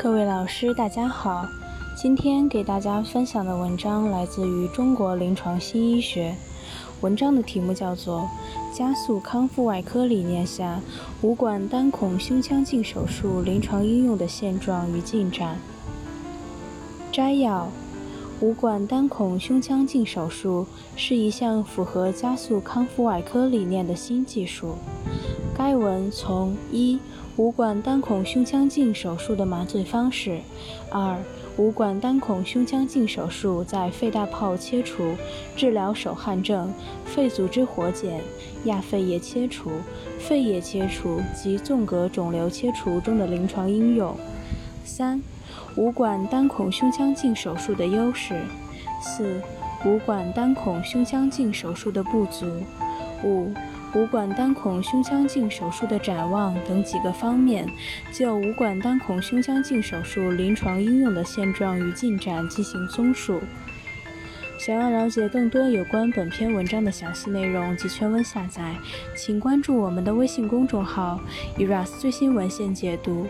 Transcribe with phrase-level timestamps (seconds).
[0.00, 1.44] 各位老师，大家好。
[1.96, 6.30] 今天给大家分享的文章来自于《中国临床新医学》，
[7.00, 8.30] 文章的题目叫做
[8.76, 10.80] 《加速康复外科理念下
[11.20, 15.56] 无管单孔胸腔镜手术临床应用的现状与进展》。
[17.12, 17.68] 摘要：
[18.40, 24.76] 无管单孔胸腔镜手术是一项符合加速康复外科理念的新技术。
[25.58, 27.00] 该文从一。
[27.38, 30.40] 五管单孔胸腔镜手术的麻醉方式。
[30.90, 31.16] 二、
[31.56, 35.14] 五管单孔胸腔镜手术在肺大泡切除、
[35.54, 36.72] 治疗手汗症、
[37.04, 38.20] 肺组织活检、
[38.64, 39.70] 亚肺叶切除、
[40.18, 44.16] 肺叶切除及纵隔肿瘤切除中的临床应用。
[44.84, 45.22] 三、
[45.76, 48.40] 五管单孔胸腔镜手术的优势。
[49.00, 49.40] 四、
[49.84, 52.46] 五管单孔胸腔镜手术的不足。
[53.22, 53.52] 五。
[53.94, 57.66] 五管单孔胸腔镜手术的展望等几个方面，
[58.12, 63.40] 就五管单孔胸腔镜手术临床应用的现状与进展进行综述。
[64.58, 68.76] 想要了解更多有关本篇文章的详细内容及全文下载，
[69.16, 71.18] 请关注我们的微信公众号
[71.56, 73.26] “eras 最新文献解读”。